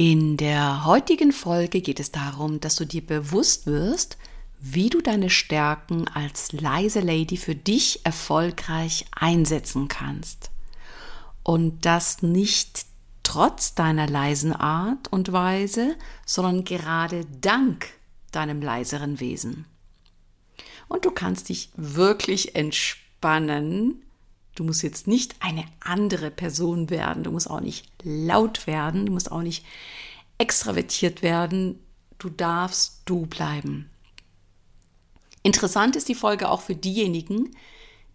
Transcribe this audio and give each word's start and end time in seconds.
In 0.00 0.36
der 0.36 0.84
heutigen 0.84 1.32
Folge 1.32 1.80
geht 1.80 1.98
es 1.98 2.12
darum, 2.12 2.60
dass 2.60 2.76
du 2.76 2.84
dir 2.84 3.04
bewusst 3.04 3.66
wirst, 3.66 4.16
wie 4.60 4.90
du 4.90 5.00
deine 5.00 5.28
Stärken 5.28 6.06
als 6.06 6.52
leise 6.52 7.00
Lady 7.00 7.36
für 7.36 7.56
dich 7.56 8.06
erfolgreich 8.06 9.06
einsetzen 9.10 9.88
kannst. 9.88 10.52
Und 11.42 11.84
das 11.84 12.22
nicht 12.22 12.86
trotz 13.24 13.74
deiner 13.74 14.06
leisen 14.06 14.52
Art 14.52 15.08
und 15.12 15.32
Weise, 15.32 15.96
sondern 16.24 16.62
gerade 16.62 17.26
dank 17.40 17.88
deinem 18.30 18.62
leiseren 18.62 19.18
Wesen. 19.18 19.64
Und 20.86 21.06
du 21.06 21.10
kannst 21.10 21.48
dich 21.48 21.70
wirklich 21.74 22.54
entspannen 22.54 24.04
Du 24.58 24.64
musst 24.64 24.82
jetzt 24.82 25.06
nicht 25.06 25.36
eine 25.38 25.64
andere 25.78 26.32
Person 26.32 26.90
werden. 26.90 27.22
Du 27.22 27.30
musst 27.30 27.48
auch 27.48 27.60
nicht 27.60 27.86
laut 28.02 28.66
werden. 28.66 29.06
Du 29.06 29.12
musst 29.12 29.30
auch 29.30 29.42
nicht 29.42 29.64
extravertiert 30.36 31.22
werden. 31.22 31.78
Du 32.18 32.28
darfst 32.28 33.02
du 33.04 33.26
bleiben. 33.26 33.88
Interessant 35.44 35.94
ist 35.94 36.08
die 36.08 36.16
Folge 36.16 36.50
auch 36.50 36.60
für 36.60 36.74
diejenigen, 36.74 37.54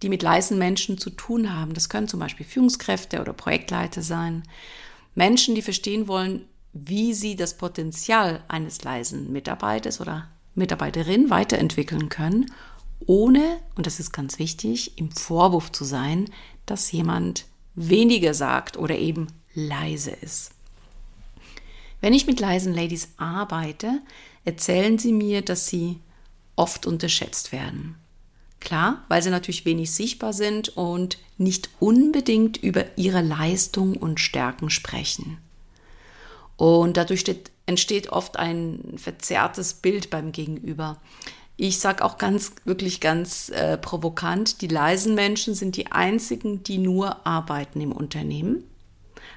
die 0.02 0.10
mit 0.10 0.22
leisen 0.22 0.58
Menschen 0.58 0.98
zu 0.98 1.12
tun 1.12 1.56
haben. 1.56 1.74
Das 1.74 1.88
können 1.88 2.10
zum 2.10 2.20
Beispiel 2.20 2.46
Führungskräfte 2.46 3.22
oder 3.22 3.32
Projektleiter 3.32 4.02
sein. 4.02 4.44
Menschen, 5.16 5.56
die 5.56 5.62
verstehen 5.62 6.10
wollen, 6.10 6.46
wie 6.74 7.14
sie 7.14 7.38
das 7.38 7.56
Potenzial 7.56 8.44
eines 8.50 8.84
leisen 8.84 9.32
Mitarbeiters 9.32 10.02
oder 10.02 10.28
Mitarbeiterin 10.56 11.30
weiterentwickeln 11.30 12.10
können 12.10 12.52
ohne, 13.08 13.60
und 13.76 13.86
das 13.86 14.00
ist 14.00 14.12
ganz 14.12 14.40
wichtig, 14.40 14.98
im 14.98 15.12
Vorwurf 15.12 15.72
zu 15.72 15.84
sein, 15.84 16.30
dass 16.66 16.92
jemand 16.92 17.46
weniger 17.76 18.34
sagt 18.34 18.78
oder 18.78 18.98
eben 18.98 19.28
leise 19.54 20.12
ist. 20.12 20.52
Wenn 22.02 22.14
ich 22.14 22.28
mit 22.28 22.40
leisen 22.40 22.74
Ladies 22.74 23.10
arbeite, 23.18 24.02
erzählen 24.46 24.98
sie 24.98 25.14
mir, 25.14 25.42
dass 25.42 25.68
sie 25.68 26.00
oft 26.56 26.86
unterschätzt 26.86 27.52
werden. 27.52 27.96
Klar, 28.60 29.04
weil 29.10 29.22
sie 29.22 29.30
natürlich 29.30 29.66
wenig 29.66 29.92
sichtbar 29.92 30.34
sind 30.34 30.70
und 30.78 31.18
nicht 31.38 31.70
unbedingt 31.80 32.58
über 32.58 32.98
ihre 32.98 33.22
Leistung 33.22 33.98
und 33.98 34.20
Stärken 34.20 34.70
sprechen. 34.70 35.38
Und 36.56 36.98
dadurch 36.98 37.26
entsteht 37.66 38.10
oft 38.10 38.38
ein 38.38 38.94
verzerrtes 38.98 39.74
Bild 39.74 40.10
beim 40.10 40.32
Gegenüber. 40.32 40.98
Ich 41.56 41.80
sage 41.80 42.04
auch 42.04 42.18
ganz, 42.18 42.54
wirklich 42.66 43.00
ganz 43.00 43.50
äh, 43.50 43.78
provokant, 43.78 44.62
die 44.62 44.68
leisen 44.68 45.14
Menschen 45.14 45.54
sind 45.54 45.78
die 45.78 45.92
einzigen, 45.92 46.64
die 46.64 46.80
nur 46.80 47.26
arbeiten 47.28 47.80
im 47.80 47.92
Unternehmen. 47.92 48.64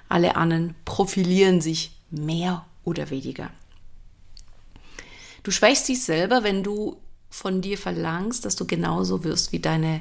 Alle 0.09 0.37
anderen 0.37 0.75
profilieren 0.85 1.61
sich 1.61 1.93
mehr 2.11 2.65
oder 2.85 3.11
weniger. 3.11 3.51
Du 5.43 5.51
schwächst 5.51 5.89
dich 5.89 6.03
selber, 6.03 6.43
wenn 6.43 6.63
du 6.63 6.97
von 7.29 7.61
dir 7.61 7.77
verlangst, 7.77 8.45
dass 8.45 8.57
du 8.57 8.67
genauso 8.67 9.25
wirst 9.25 9.53
wie 9.53 9.61
deine 9.61 10.01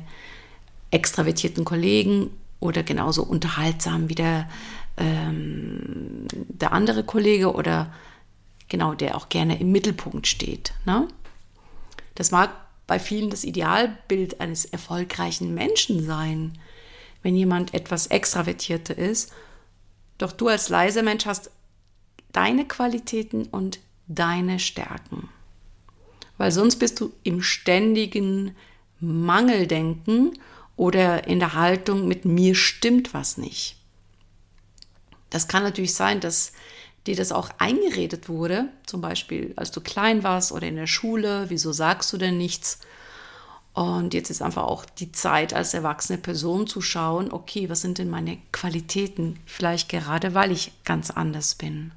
extravertierten 0.91 1.65
Kollegen 1.65 2.31
oder 2.59 2.83
genauso 2.83 3.23
unterhaltsam 3.23 4.09
wie 4.09 4.15
der, 4.15 4.49
ähm, 4.97 6.27
der 6.31 6.71
andere 6.71 7.03
Kollege 7.03 7.53
oder 7.53 7.93
genau 8.69 8.93
der 8.93 9.17
auch 9.17 9.29
gerne 9.29 9.59
im 9.59 9.71
Mittelpunkt 9.71 10.27
steht. 10.27 10.73
Ne? 10.85 11.07
Das 12.15 12.31
mag 12.31 12.49
bei 12.87 12.99
vielen 12.99 13.29
das 13.29 13.43
Idealbild 13.43 14.41
eines 14.41 14.65
erfolgreichen 14.65 15.53
Menschen 15.53 16.05
sein, 16.05 16.57
wenn 17.21 17.35
jemand 17.35 17.73
etwas 17.73 18.07
extravertierter 18.07 18.97
ist. 18.97 19.31
Doch 20.17 20.31
du 20.31 20.47
als 20.47 20.69
leiser 20.69 21.03
Mensch 21.03 21.25
hast 21.25 21.51
deine 22.31 22.65
Qualitäten 22.65 23.45
und 23.45 23.79
deine 24.07 24.59
Stärken. 24.59 25.29
Weil 26.37 26.51
sonst 26.51 26.77
bist 26.77 26.99
du 26.99 27.13
im 27.23 27.41
ständigen 27.41 28.55
Mangeldenken 28.99 30.37
oder 30.75 31.27
in 31.27 31.39
der 31.39 31.53
Haltung, 31.53 32.07
mit 32.07 32.25
mir 32.25 32.55
stimmt 32.55 33.13
was 33.13 33.37
nicht. 33.37 33.77
Das 35.29 35.47
kann 35.47 35.63
natürlich 35.63 35.93
sein, 35.93 36.19
dass 36.19 36.53
dir 37.07 37.15
das 37.15 37.31
auch 37.31 37.49
eingeredet 37.57 38.29
wurde, 38.29 38.69
zum 38.85 39.01
Beispiel 39.01 39.53
als 39.55 39.71
du 39.71 39.81
klein 39.81 40.23
warst 40.23 40.51
oder 40.51 40.67
in 40.67 40.75
der 40.75 40.87
Schule, 40.87 41.45
wieso 41.49 41.71
sagst 41.71 42.11
du 42.13 42.17
denn 42.17 42.37
nichts? 42.37 42.79
Und 43.73 44.13
jetzt 44.13 44.29
ist 44.29 44.41
einfach 44.41 44.63
auch 44.63 44.85
die 44.85 45.11
Zeit, 45.11 45.53
als 45.53 45.73
erwachsene 45.73 46.17
Person 46.17 46.65
zu 46.65 46.81
schauen, 46.81 47.31
okay, 47.31 47.69
was 47.69 47.81
sind 47.81 47.97
denn 47.97 48.09
meine 48.09 48.37
Qualitäten? 48.53 49.37
Vielleicht 49.45 49.89
gerade, 49.89 50.33
weil 50.33 50.51
ich 50.51 50.71
ganz 50.85 51.11
anders 51.11 51.55
bin. 51.55 51.91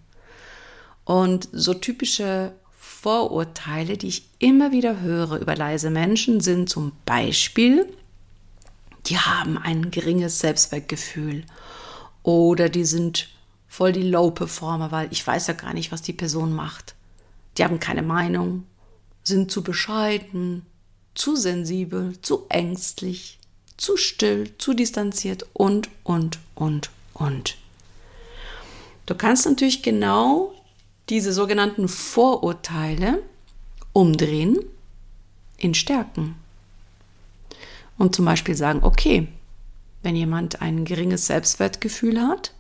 Und 1.05 1.49
so 1.53 1.75
typische 1.75 2.53
Vorurteile, 2.77 3.97
die 3.97 4.09
ich 4.09 4.29
immer 4.41 4.73
wieder 4.73 5.01
höre 5.01 5.39
über 5.39 5.55
leise 5.55 5.89
Menschen, 5.89 6.41
sind 6.41 6.69
zum 6.69 6.93
Beispiel, 7.07 7.87
die 9.07 9.19
haben 9.19 9.57
ein 9.57 9.93
geringes 9.93 10.41
Selbstwertgefühl 10.41 11.45
oder 12.25 12.69
die 12.69 12.85
sind 12.85 13.29
voll 13.79 13.93
die 13.93 14.03
Low-Performer, 14.03 14.91
weil 14.91 15.07
ich 15.13 15.25
weiß 15.25 15.47
ja 15.47 15.55
gar 15.55 15.73
nicht, 15.73 15.93
was 15.93 16.03
die 16.03 16.13
Person 16.13 16.53
macht. 16.53 16.97
Die 17.57 17.63
haben 17.63 17.79
keine 17.79 18.03
Meinung, 18.03 18.65
sind 19.23 19.53
zu 19.53 19.63
bescheiden, 19.63 20.67
zu 21.15 21.37
sensibel, 21.37 22.21
zu 22.21 22.47
ängstlich, 22.49 23.39
zu 23.77 23.97
still, 23.97 24.53
zu 24.59 24.75
distanziert 24.75 25.47
und, 25.53 25.91
und, 26.03 26.41
und, 26.57 26.91
und. 27.15 27.57
Du 29.07 29.15
kannst 29.15 29.47
natürlich 29.47 29.85
genau 29.85 30.53
diese 31.09 31.33
sogenannten 31.33 31.87
Vorurteile 31.87 33.23
umdrehen 33.93 34.59
in 35.57 35.75
Stärken. 35.75 36.35
Und 37.97 38.17
zum 38.17 38.25
Beispiel 38.25 38.57
sagen, 38.57 38.83
okay, 38.83 39.29
wenn 40.03 40.17
jemand 40.17 40.63
ein 40.63 40.85
geringes 40.85 41.29
Selbstwertgefühl 41.29 42.21
hat, 42.21 42.55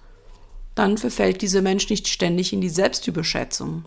dann 0.78 0.96
verfällt 0.96 1.42
dieser 1.42 1.62
Mensch 1.62 1.90
nicht 1.90 2.08
ständig 2.08 2.52
in 2.52 2.60
die 2.60 2.68
Selbstüberschätzung. 2.68 3.84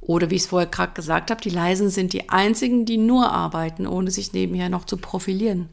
Oder 0.00 0.30
wie 0.30 0.36
ich 0.36 0.42
es 0.42 0.48
vorher 0.48 0.68
gerade 0.68 0.92
gesagt 0.92 1.30
habe, 1.30 1.40
die 1.40 1.50
Leisen 1.50 1.90
sind 1.90 2.12
die 2.12 2.28
einzigen, 2.28 2.84
die 2.84 2.98
nur 2.98 3.32
arbeiten, 3.32 3.86
ohne 3.86 4.10
sich 4.10 4.32
nebenher 4.32 4.68
noch 4.68 4.84
zu 4.84 4.98
profilieren, 4.98 5.68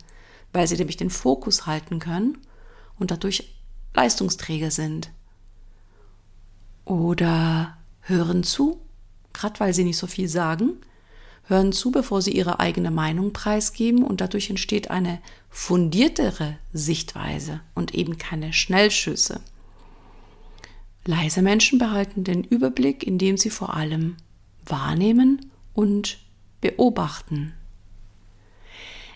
weil 0.54 0.68
sie 0.68 0.78
nämlich 0.78 0.98
den 0.98 1.10
Fokus 1.10 1.68
halten 1.68 2.00
können 2.00 2.38
und 2.98 3.12
dadurch 3.12 3.54
Leistungsträger 3.94 4.72
sind. 4.72 5.12
Oder 6.86 7.78
hören 8.02 8.44
zu, 8.44 8.80
gerade 9.34 9.60
weil 9.60 9.74
sie 9.74 9.84
nicht 9.84 9.98
so 9.98 10.08
viel 10.08 10.28
sagen, 10.28 10.78
hören 11.44 11.74
zu, 11.74 11.92
bevor 11.92 12.22
sie 12.22 12.32
ihre 12.32 12.60
eigene 12.60 12.90
Meinung 12.90 13.34
preisgeben 13.34 14.04
und 14.04 14.22
dadurch 14.22 14.50
entsteht 14.50 14.90
eine 14.90 15.20
fundiertere 15.50 16.58
Sichtweise 16.72 17.62
und 17.76 17.94
eben 17.94 18.18
keine 18.18 18.54
Schnellschüsse. 18.54 19.42
Leise 21.06 21.42
Menschen 21.42 21.80
behalten 21.80 22.24
den 22.24 22.44
Überblick, 22.44 23.04
indem 23.04 23.38
sie 23.38 23.50
vor 23.50 23.76
allem 23.76 24.16
wahrnehmen 24.66 25.52
und 25.74 26.18
beobachten. 26.62 27.54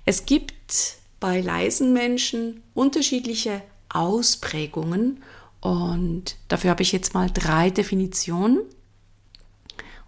Es 0.05 0.25
gibt 0.25 0.97
bei 1.19 1.41
leisen 1.41 1.93
Menschen 1.93 2.61
unterschiedliche 2.73 3.61
Ausprägungen 3.89 5.23
und 5.61 6.35
dafür 6.49 6.71
habe 6.71 6.83
ich 6.83 6.91
jetzt 6.91 7.13
mal 7.13 7.29
drei 7.33 7.69
Definitionen. 7.69 8.59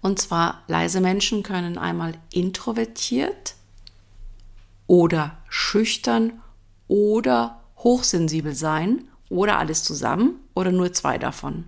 Und 0.01 0.19
zwar 0.19 0.63
leise 0.67 1.01
Menschen 1.01 1.43
können 1.43 1.77
einmal 1.77 2.13
introvertiert 2.31 3.55
oder 4.87 5.37
schüchtern 5.49 6.41
oder 6.87 7.63
hochsensibel 7.77 8.53
sein 8.53 9.05
oder 9.29 9.59
alles 9.59 9.83
zusammen 9.83 10.35
oder 10.59 10.71
nur 10.71 10.93
zwei 10.93 11.17
davon. 11.17 11.65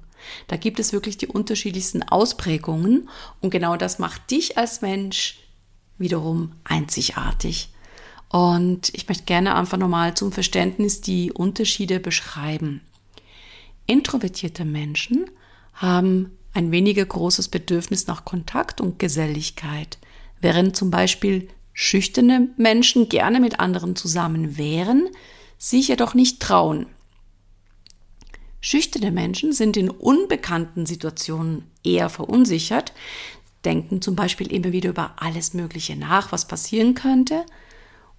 Da 0.47 0.57
gibt 0.57 0.79
es 0.79 0.93
wirklich 0.93 1.17
die 1.17 1.27
unterschiedlichsten 1.27 2.03
Ausprägungen 2.03 3.09
und 3.39 3.49
genau 3.49 3.77
das 3.77 3.97
macht 3.97 4.29
dich 4.29 4.57
als 4.57 4.81
Mensch 4.81 5.39
wiederum 5.97 6.51
einzigartig. 6.63 7.69
Und 8.29 8.93
ich 8.93 9.07
möchte 9.07 9.25
gerne 9.25 9.55
einfach 9.55 9.77
nochmal 9.77 10.13
zum 10.15 10.31
Verständnis 10.31 11.01
die 11.01 11.31
Unterschiede 11.31 11.99
beschreiben. 11.99 12.81
Introvertierte 13.87 14.63
Menschen 14.63 15.29
haben 15.73 16.37
ein 16.53 16.71
weniger 16.71 17.05
großes 17.05 17.49
Bedürfnis 17.49 18.07
nach 18.07 18.25
Kontakt 18.25 18.79
und 18.79 18.99
Geselligkeit, 18.99 19.97
während 20.39 20.75
zum 20.75 20.91
Beispiel 20.91 21.49
schüchterne 21.73 22.49
Menschen 22.57 23.09
gerne 23.09 23.39
mit 23.39 23.59
anderen 23.59 23.95
zusammen 23.95 24.57
wären, 24.57 25.09
sich 25.57 25.89
jedoch 25.89 26.13
nicht 26.13 26.39
trauen. 26.39 26.87
Schüchterne 28.61 29.11
Menschen 29.11 29.53
sind 29.53 29.75
in 29.75 29.89
unbekannten 29.89 30.85
Situationen 30.85 31.65
eher 31.83 32.09
verunsichert, 32.09 32.93
denken 33.65 34.01
zum 34.01 34.15
Beispiel 34.15 34.51
immer 34.51 34.71
wieder 34.71 34.91
über 34.91 35.15
alles 35.17 35.53
Mögliche 35.55 35.95
nach, 35.95 36.31
was 36.31 36.47
passieren 36.47 36.93
könnte 36.93 37.43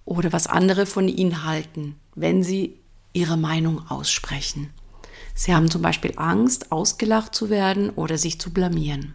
oder 0.03 0.33
was 0.33 0.47
andere 0.47 0.85
von 0.85 1.07
ihnen 1.07 1.45
halten, 1.45 1.95
wenn 2.13 2.43
sie 2.43 2.77
ihre 3.13 3.37
Meinung 3.37 3.89
aussprechen. 3.89 4.69
Sie 5.33 5.53
haben 5.53 5.71
zum 5.71 5.81
Beispiel 5.81 6.13
Angst, 6.17 6.71
ausgelacht 6.71 7.33
zu 7.33 7.49
werden 7.49 7.89
oder 7.91 8.17
sich 8.17 8.39
zu 8.39 8.51
blamieren. 8.51 9.13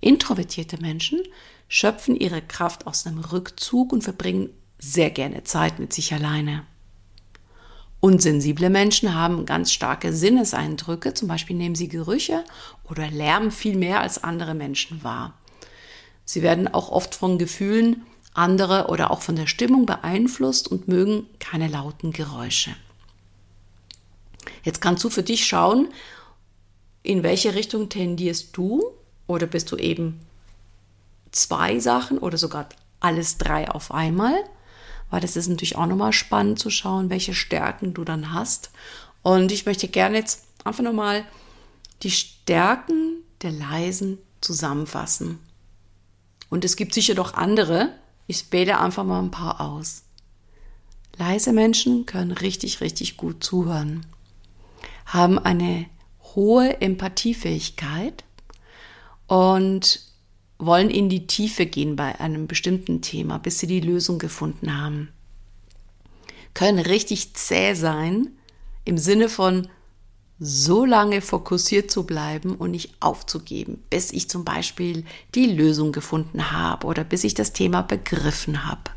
Introvertierte 0.00 0.80
Menschen 0.80 1.20
schöpfen 1.68 2.16
ihre 2.16 2.42
Kraft 2.42 2.86
aus 2.86 3.06
einem 3.06 3.20
Rückzug 3.20 3.92
und 3.92 4.02
verbringen 4.02 4.50
sehr 4.78 5.10
gerne 5.10 5.44
Zeit 5.44 5.78
mit 5.78 5.92
sich 5.92 6.12
alleine. 6.12 6.66
Unsensible 8.04 8.68
Menschen 8.68 9.14
haben 9.14 9.46
ganz 9.46 9.72
starke 9.72 10.12
Sinneseindrücke, 10.12 11.14
zum 11.14 11.26
Beispiel 11.26 11.56
nehmen 11.56 11.74
sie 11.74 11.88
Gerüche 11.88 12.44
oder 12.86 13.10
Lärm 13.10 13.50
viel 13.50 13.78
mehr 13.78 14.02
als 14.02 14.22
andere 14.22 14.54
Menschen 14.54 15.02
wahr. 15.02 15.32
Sie 16.26 16.42
werden 16.42 16.68
auch 16.68 16.90
oft 16.90 17.14
von 17.14 17.38
Gefühlen 17.38 18.02
anderer 18.34 18.90
oder 18.90 19.10
auch 19.10 19.22
von 19.22 19.36
der 19.36 19.46
Stimmung 19.46 19.86
beeinflusst 19.86 20.68
und 20.68 20.86
mögen 20.86 21.24
keine 21.38 21.66
lauten 21.66 22.12
Geräusche. 22.12 22.76
Jetzt 24.64 24.82
kannst 24.82 25.02
du 25.02 25.08
für 25.08 25.22
dich 25.22 25.46
schauen, 25.46 25.88
in 27.02 27.22
welche 27.22 27.54
Richtung 27.54 27.88
tendierst 27.88 28.54
du 28.54 28.84
oder 29.26 29.46
bist 29.46 29.72
du 29.72 29.78
eben 29.78 30.20
zwei 31.32 31.78
Sachen 31.78 32.18
oder 32.18 32.36
sogar 32.36 32.68
alles 33.00 33.38
drei 33.38 33.70
auf 33.70 33.92
einmal? 33.92 34.44
Weil 35.10 35.20
das 35.20 35.36
ist 35.36 35.48
natürlich 35.48 35.76
auch 35.76 35.86
nochmal 35.86 36.12
spannend 36.12 36.58
zu 36.58 36.70
schauen, 36.70 37.10
welche 37.10 37.34
Stärken 37.34 37.94
du 37.94 38.04
dann 38.04 38.32
hast. 38.32 38.70
Und 39.22 39.52
ich 39.52 39.66
möchte 39.66 39.88
gerne 39.88 40.18
jetzt 40.18 40.44
einfach 40.64 40.82
nochmal 40.82 41.24
die 42.02 42.10
Stärken 42.10 43.22
der 43.42 43.52
Leisen 43.52 44.18
zusammenfassen. 44.40 45.38
Und 46.50 46.64
es 46.64 46.76
gibt 46.76 46.94
sicher 46.94 47.14
noch 47.14 47.34
andere. 47.34 47.92
Ich 48.26 48.52
wähle 48.52 48.78
einfach 48.80 49.04
mal 49.04 49.20
ein 49.20 49.30
paar 49.30 49.60
aus. 49.60 50.02
Leise 51.16 51.52
Menschen 51.52 52.06
können 52.06 52.32
richtig, 52.32 52.80
richtig 52.80 53.16
gut 53.16 53.44
zuhören, 53.44 54.04
haben 55.06 55.38
eine 55.38 55.86
hohe 56.34 56.80
Empathiefähigkeit 56.80 58.24
und 59.26 60.00
wollen 60.66 60.90
in 60.90 61.08
die 61.08 61.26
Tiefe 61.26 61.66
gehen 61.66 61.96
bei 61.96 62.20
einem 62.20 62.46
bestimmten 62.46 63.02
Thema, 63.02 63.38
bis 63.38 63.58
sie 63.58 63.66
die 63.66 63.80
Lösung 63.80 64.18
gefunden 64.18 64.76
haben. 64.76 65.08
Können 66.54 66.78
richtig 66.78 67.34
zäh 67.34 67.74
sein, 67.74 68.28
im 68.84 68.98
Sinne 68.98 69.28
von 69.28 69.68
so 70.38 70.84
lange 70.84 71.20
fokussiert 71.20 71.90
zu 71.90 72.04
bleiben 72.04 72.56
und 72.56 72.72
nicht 72.72 72.94
aufzugeben, 73.00 73.82
bis 73.90 74.12
ich 74.12 74.28
zum 74.28 74.44
Beispiel 74.44 75.04
die 75.34 75.46
Lösung 75.46 75.92
gefunden 75.92 76.50
habe 76.52 76.86
oder 76.86 77.04
bis 77.04 77.24
ich 77.24 77.34
das 77.34 77.52
Thema 77.52 77.82
begriffen 77.82 78.66
habe. 78.66 78.90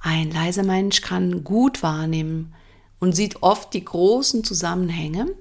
Ein 0.00 0.30
leiser 0.30 0.64
Mensch 0.64 1.00
kann 1.02 1.44
gut 1.44 1.82
wahrnehmen 1.82 2.54
und 3.00 3.14
sieht 3.14 3.42
oft 3.42 3.72
die 3.74 3.84
großen 3.84 4.44
Zusammenhänge. 4.44 5.34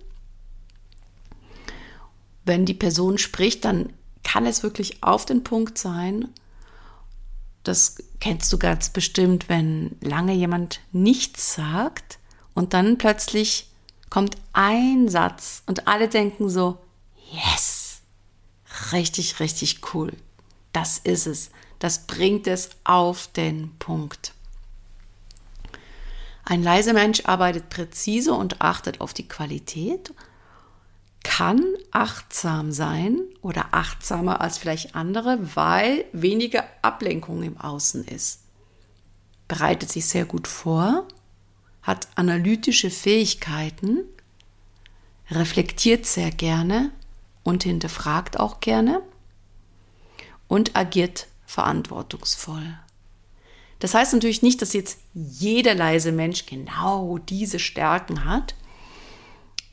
Wenn 2.46 2.66
die 2.66 2.74
Person 2.74 3.18
spricht, 3.18 3.66
dann 3.66 3.94
kann 4.24 4.46
es 4.46 4.64
wirklich 4.64 5.04
auf 5.04 5.26
den 5.26 5.44
Punkt 5.44 5.78
sein. 5.78 6.30
Das 7.64 7.98
kennst 8.20 8.52
du 8.52 8.58
ganz 8.58 8.90
bestimmt, 8.90 9.50
wenn 9.50 9.98
lange 10.02 10.34
jemand 10.34 10.82
nichts 10.92 11.56
sagt 11.56 12.20
und 12.54 12.74
dann 12.74 12.98
plötzlich 12.98 13.70
kommt 14.10 14.36
ein 14.52 15.08
Satz 15.10 15.64
und 15.66 15.88
alle 15.88 16.08
denken 16.08 16.50
so, 16.50 16.78
yes, 17.32 18.02
richtig, 18.92 19.40
richtig 19.40 19.94
cool. 19.94 20.14
Das 20.72 20.98
ist 20.98 21.26
es. 21.26 21.52
Das 21.80 22.06
bringt 22.06 22.48
es 22.48 22.70
auf 22.84 23.28
den 23.28 23.76
Punkt. 23.80 24.34
Ein 26.46 26.64
leiser 26.64 26.94
Mensch 26.94 27.22
arbeitet 27.26 27.70
präzise 27.70 28.34
und 28.34 28.62
achtet 28.62 29.02
auf 29.02 29.14
die 29.14 29.28
Qualität 29.28 30.14
kann 31.24 31.64
achtsam 31.92 32.72
sein 32.72 33.22
oder 33.42 33.68
achtsamer 33.72 34.42
als 34.42 34.58
vielleicht 34.58 34.96
andere, 34.96 35.56
weil 35.56 36.06
weniger 36.12 36.66
Ablenkung 36.82 37.44
im 37.44 37.58
Außen 37.58 38.06
ist. 38.06 38.42
Bereitet 39.48 39.92
sich 39.92 40.06
sehr 40.06 40.26
gut 40.26 40.48
vor, 40.48 41.08
hat 41.82 42.08
analytische 42.16 42.90
Fähigkeiten, 42.90 44.04
reflektiert 45.32 46.06
sehr 46.06 46.32
gerne 46.32 46.92
und 47.44 47.64
hinterfragt 47.64 48.40
auch 48.40 48.60
gerne 48.60 49.02
und 50.48 50.76
agiert 50.76 51.28
verantwortungsvoll. 51.46 52.78
Das 53.80 53.94
heißt 53.94 54.14
natürlich 54.14 54.42
nicht, 54.42 54.62
dass 54.62 54.74
jetzt 54.74 55.00
jeder 55.14 55.76
leise 55.76 56.12
Mensch 56.12 56.46
genau 56.46 57.18
diese 57.18 57.60
Stärken 57.60 58.24
hat. 58.24 58.56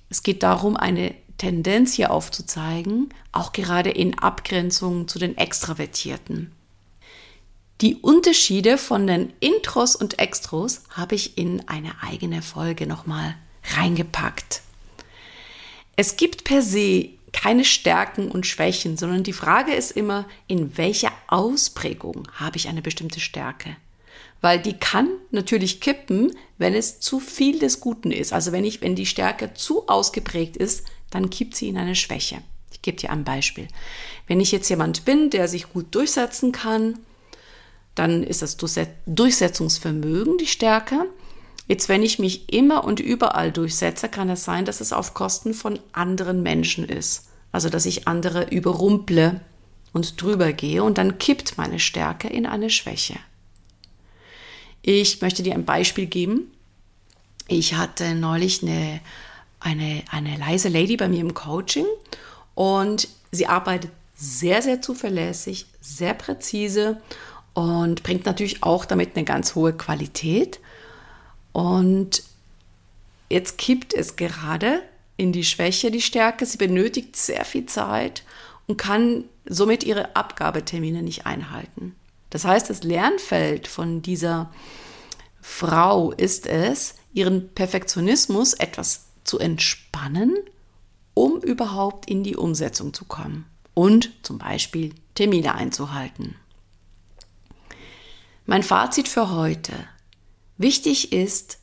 Es 0.08 0.24
geht 0.24 0.42
darum, 0.42 0.76
eine 0.76 1.14
Tendenz 1.40 1.94
hier 1.94 2.10
aufzuzeigen, 2.10 3.08
auch 3.32 3.52
gerade 3.52 3.88
in 3.88 4.18
Abgrenzung 4.18 5.08
zu 5.08 5.18
den 5.18 5.38
Extravertierten. 5.38 6.52
Die 7.80 7.96
Unterschiede 7.96 8.76
von 8.76 9.06
den 9.06 9.32
Intros 9.40 9.96
und 9.96 10.18
Extros 10.18 10.82
habe 10.90 11.14
ich 11.14 11.38
in 11.38 11.66
eine 11.66 11.92
eigene 12.02 12.42
Folge 12.42 12.86
nochmal 12.86 13.36
reingepackt. 13.74 14.60
Es 15.96 16.18
gibt 16.18 16.44
per 16.44 16.60
se 16.60 17.08
keine 17.32 17.64
Stärken 17.64 18.30
und 18.30 18.46
Schwächen, 18.46 18.98
sondern 18.98 19.22
die 19.22 19.32
Frage 19.32 19.72
ist 19.72 19.92
immer, 19.92 20.26
in 20.46 20.76
welcher 20.76 21.12
Ausprägung 21.26 22.28
habe 22.34 22.58
ich 22.58 22.68
eine 22.68 22.82
bestimmte 22.82 23.20
Stärke? 23.20 23.76
Weil 24.42 24.60
die 24.60 24.74
kann 24.74 25.08
natürlich 25.30 25.80
kippen, 25.80 26.36
wenn 26.58 26.74
es 26.74 27.00
zu 27.00 27.18
viel 27.18 27.58
des 27.58 27.80
Guten 27.80 28.10
ist. 28.10 28.34
Also 28.34 28.52
wenn 28.52 28.64
ich, 28.66 28.82
wenn 28.82 28.94
die 28.94 29.06
Stärke 29.06 29.54
zu 29.54 29.88
ausgeprägt 29.88 30.58
ist, 30.58 30.84
dann 31.10 31.30
kippt 31.30 31.56
sie 31.56 31.68
in 31.68 31.76
eine 31.76 31.94
Schwäche. 31.94 32.42
Ich 32.72 32.82
gebe 32.82 32.96
dir 32.96 33.10
ein 33.10 33.24
Beispiel. 33.24 33.68
Wenn 34.26 34.40
ich 34.40 34.52
jetzt 34.52 34.68
jemand 34.68 35.04
bin, 35.04 35.30
der 35.30 35.48
sich 35.48 35.68
gut 35.72 35.94
durchsetzen 35.94 36.52
kann, 36.52 36.98
dann 37.94 38.22
ist 38.22 38.42
das 38.42 38.56
Durchsetzungsvermögen 39.06 40.38
die 40.38 40.46
Stärke. 40.46 41.06
Jetzt, 41.66 41.88
wenn 41.88 42.02
ich 42.02 42.18
mich 42.18 42.52
immer 42.52 42.84
und 42.84 43.00
überall 43.00 43.52
durchsetze, 43.52 44.08
kann 44.08 44.30
es 44.30 44.44
sein, 44.44 44.64
dass 44.64 44.80
es 44.80 44.92
auf 44.92 45.14
Kosten 45.14 45.54
von 45.54 45.78
anderen 45.92 46.42
Menschen 46.42 46.88
ist. 46.88 47.28
Also, 47.52 47.68
dass 47.68 47.86
ich 47.86 48.08
andere 48.08 48.48
überrumple 48.50 49.40
und 49.92 50.20
drüber 50.22 50.52
gehe 50.52 50.82
und 50.82 50.98
dann 50.98 51.18
kippt 51.18 51.58
meine 51.58 51.78
Stärke 51.78 52.28
in 52.28 52.46
eine 52.46 52.70
Schwäche. 52.70 53.16
Ich 54.82 55.20
möchte 55.20 55.42
dir 55.42 55.54
ein 55.54 55.64
Beispiel 55.64 56.06
geben. 56.06 56.50
Ich 57.48 57.74
hatte 57.74 58.14
neulich 58.14 58.62
eine 58.62 59.00
eine, 59.60 60.02
eine 60.10 60.36
leise 60.36 60.68
Lady 60.68 60.96
bei 60.96 61.08
mir 61.08 61.20
im 61.20 61.34
Coaching 61.34 61.86
und 62.54 63.08
sie 63.30 63.46
arbeitet 63.46 63.92
sehr, 64.14 64.60
sehr 64.62 64.82
zuverlässig, 64.82 65.66
sehr 65.80 66.14
präzise 66.14 67.00
und 67.54 68.02
bringt 68.02 68.26
natürlich 68.26 68.62
auch 68.62 68.84
damit 68.84 69.16
eine 69.16 69.24
ganz 69.24 69.54
hohe 69.54 69.72
Qualität. 69.72 70.60
Und 71.52 72.22
jetzt 73.28 73.58
kippt 73.58 73.94
es 73.94 74.16
gerade 74.16 74.82
in 75.16 75.32
die 75.32 75.44
Schwäche, 75.44 75.90
die 75.90 76.02
Stärke. 76.02 76.46
Sie 76.46 76.58
benötigt 76.58 77.16
sehr 77.16 77.44
viel 77.44 77.66
Zeit 77.66 78.24
und 78.66 78.76
kann 78.76 79.24
somit 79.46 79.84
ihre 79.84 80.16
Abgabetermine 80.16 81.02
nicht 81.02 81.26
einhalten. 81.26 81.96
Das 82.30 82.44
heißt, 82.44 82.70
das 82.70 82.82
Lernfeld 82.84 83.66
von 83.66 84.02
dieser 84.02 84.52
Frau 85.40 86.12
ist 86.12 86.46
es, 86.46 86.94
ihren 87.12 87.52
Perfektionismus 87.54 88.54
etwas 88.54 89.06
zu 89.24 89.38
entspannen, 89.38 90.36
um 91.14 91.40
überhaupt 91.40 92.08
in 92.08 92.24
die 92.24 92.36
Umsetzung 92.36 92.94
zu 92.94 93.04
kommen 93.04 93.46
und 93.74 94.10
zum 94.22 94.38
Beispiel 94.38 94.94
Termine 95.14 95.54
einzuhalten. 95.54 96.36
Mein 98.46 98.62
Fazit 98.62 99.08
für 99.08 99.30
heute. 99.30 99.72
Wichtig 100.58 101.12
ist, 101.12 101.58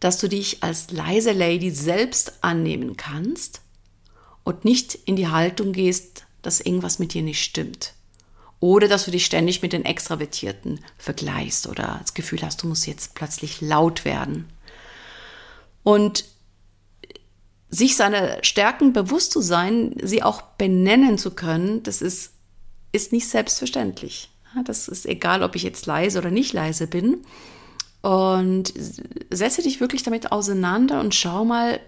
dass 0.00 0.18
du 0.18 0.28
dich 0.28 0.62
als 0.62 0.90
leise 0.90 1.32
Lady 1.32 1.70
selbst 1.70 2.44
annehmen 2.44 2.96
kannst 2.96 3.62
und 4.44 4.64
nicht 4.64 4.94
in 4.94 5.16
die 5.16 5.28
Haltung 5.28 5.72
gehst, 5.72 6.24
dass 6.42 6.60
irgendwas 6.60 6.98
mit 6.98 7.14
dir 7.14 7.22
nicht 7.22 7.42
stimmt. 7.42 7.94
Oder 8.60 8.88
dass 8.88 9.04
du 9.04 9.10
dich 9.10 9.24
ständig 9.24 9.62
mit 9.62 9.72
den 9.72 9.84
Extravertierten 9.84 10.80
vergleichst 10.96 11.66
oder 11.66 11.98
das 12.00 12.14
Gefühl 12.14 12.42
hast, 12.42 12.62
du 12.62 12.68
musst 12.68 12.86
jetzt 12.86 13.14
plötzlich 13.14 13.60
laut 13.60 14.04
werden. 14.04 14.48
Und 15.82 16.24
sich 17.70 17.96
seiner 17.96 18.42
Stärken 18.42 18.92
bewusst 18.92 19.32
zu 19.32 19.40
sein, 19.40 19.94
sie 20.02 20.22
auch 20.22 20.42
benennen 20.42 21.18
zu 21.18 21.32
können, 21.32 21.82
das 21.82 22.00
ist, 22.00 22.32
ist 22.92 23.12
nicht 23.12 23.28
selbstverständlich. 23.28 24.30
Das 24.64 24.88
ist 24.88 25.06
egal, 25.06 25.42
ob 25.42 25.54
ich 25.54 25.62
jetzt 25.62 25.86
leise 25.86 26.18
oder 26.18 26.30
nicht 26.30 26.52
leise 26.52 26.86
bin. 26.86 27.18
Und 28.00 28.72
setze 29.30 29.62
dich 29.62 29.80
wirklich 29.80 30.02
damit 30.02 30.32
auseinander 30.32 31.00
und 31.00 31.14
schau 31.14 31.44
mal, 31.44 31.80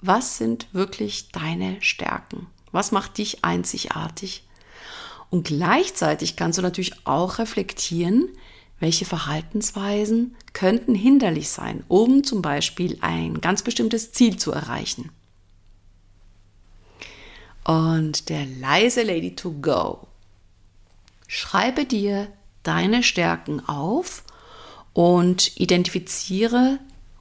was 0.00 0.38
sind 0.38 0.72
wirklich 0.72 1.30
deine 1.32 1.76
Stärken? 1.80 2.46
Was 2.70 2.92
macht 2.92 3.18
dich 3.18 3.44
einzigartig? 3.44 4.44
Und 5.30 5.46
gleichzeitig 5.46 6.36
kannst 6.36 6.58
du 6.58 6.62
natürlich 6.62 7.06
auch 7.06 7.38
reflektieren, 7.38 8.28
welche 8.80 9.04
Verhaltensweisen 9.04 10.36
könnten 10.52 10.94
hinderlich 10.94 11.48
sein, 11.50 11.84
um 11.88 12.24
zum 12.24 12.42
Beispiel 12.42 12.98
ein 13.00 13.40
ganz 13.40 13.62
bestimmtes 13.62 14.12
Ziel 14.12 14.36
zu 14.36 14.52
erreichen. 14.52 15.10
Und 17.64 18.28
der 18.28 18.46
leise 18.46 19.02
Lady 19.02 19.34
to 19.34 19.52
Go. 19.60 20.06
Schreibe 21.26 21.84
dir 21.84 22.28
deine 22.62 23.02
Stärken 23.02 23.60
auf 23.68 24.24
und 24.94 25.60
identifiziere, 25.60 26.78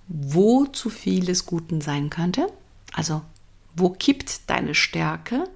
wo 0.08 0.66
zu 0.66 0.90
viel 0.90 1.26
des 1.26 1.46
Guten 1.46 1.82
sein 1.82 2.10
könnte. 2.10 2.48
Also, 2.94 3.22
wo 3.76 3.90
kippt 3.90 4.50
deine 4.50 4.74
Stärke? 4.74 5.50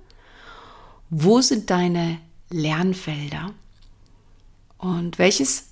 Wo 1.10 1.42
sind 1.42 1.70
deine 1.70 2.20
Lernfelder? 2.50 3.54
Und 4.78 5.18
welches 5.18 5.71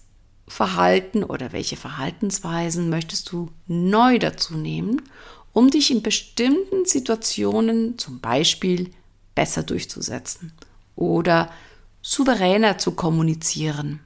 Verhalten 0.49 1.23
oder 1.23 1.51
welche 1.51 1.77
Verhaltensweisen 1.77 2.89
möchtest 2.89 3.31
du 3.31 3.49
neu 3.67 4.17
dazu 4.17 4.57
nehmen, 4.57 5.01
um 5.53 5.69
dich 5.69 5.91
in 5.91 6.01
bestimmten 6.01 6.85
Situationen 6.85 7.97
zum 7.99 8.19
Beispiel 8.19 8.91
besser 9.35 9.63
durchzusetzen 9.63 10.51
oder 10.95 11.51
souveräner 12.01 12.79
zu 12.79 12.91
kommunizieren. 12.91 13.99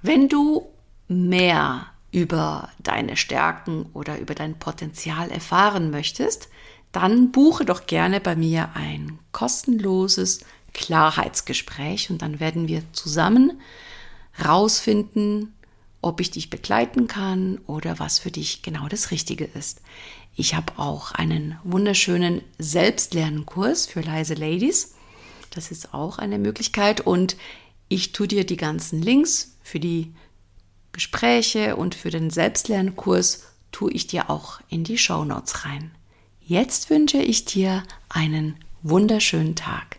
Wenn 0.00 0.28
du 0.28 0.66
mehr 1.08 1.86
über 2.10 2.70
deine 2.78 3.16
Stärken 3.16 3.86
oder 3.92 4.18
über 4.18 4.34
dein 4.34 4.58
Potenzial 4.58 5.30
erfahren 5.30 5.90
möchtest, 5.90 6.48
dann 6.90 7.32
buche 7.32 7.64
doch 7.64 7.86
gerne 7.86 8.20
bei 8.20 8.34
mir 8.34 8.70
ein 8.74 9.18
kostenloses 9.32 10.40
Klarheitsgespräch 10.74 12.10
und 12.10 12.20
dann 12.20 12.40
werden 12.40 12.68
wir 12.68 12.82
zusammen 12.92 13.60
rausfinden, 14.44 15.54
ob 16.02 16.20
ich 16.20 16.30
dich 16.30 16.50
begleiten 16.50 17.06
kann 17.06 17.58
oder 17.66 17.98
was 17.98 18.18
für 18.18 18.30
dich 18.30 18.62
genau 18.62 18.88
das 18.88 19.10
Richtige 19.10 19.44
ist. 19.44 19.80
Ich 20.36 20.54
habe 20.54 20.74
auch 20.76 21.12
einen 21.12 21.56
wunderschönen 21.64 22.42
Selbstlernkurs 22.58 23.86
für 23.86 24.00
leise 24.00 24.34
Ladies. 24.34 24.94
Das 25.50 25.70
ist 25.70 25.94
auch 25.94 26.18
eine 26.18 26.38
Möglichkeit 26.38 27.00
und 27.00 27.36
ich 27.88 28.12
tue 28.12 28.28
dir 28.28 28.44
die 28.44 28.56
ganzen 28.56 29.00
Links 29.00 29.56
für 29.62 29.80
die 29.80 30.12
Gespräche 30.92 31.76
und 31.76 31.94
für 31.94 32.10
den 32.10 32.30
Selbstlernkurs 32.30 33.44
tue 33.72 33.92
ich 33.92 34.06
dir 34.06 34.30
auch 34.30 34.60
in 34.68 34.84
die 34.84 34.98
Show 34.98 35.24
Notes 35.24 35.64
rein. 35.64 35.92
Jetzt 36.40 36.90
wünsche 36.90 37.18
ich 37.18 37.44
dir 37.44 37.82
einen 38.08 38.56
wunderschönen 38.82 39.56
Tag. 39.56 39.98